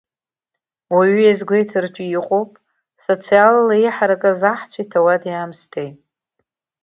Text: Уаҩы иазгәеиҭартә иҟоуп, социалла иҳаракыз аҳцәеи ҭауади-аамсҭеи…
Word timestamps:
Уаҩы 0.93 1.21
иазгәеиҭартә 1.23 2.01
иҟоуп, 2.17 2.51
социалла 3.03 3.75
иҳаракыз 3.77 4.41
аҳцәеи 4.51 4.89
ҭауади-аамсҭеи… 4.91 5.89